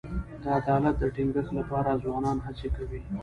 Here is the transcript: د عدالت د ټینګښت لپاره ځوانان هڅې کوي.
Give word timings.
د 0.41 0.45
عدالت 0.57 0.95
د 0.99 1.03
ټینګښت 1.15 1.51
لپاره 1.59 1.99
ځوانان 2.03 2.37
هڅې 2.45 2.67
کوي. 2.75 2.99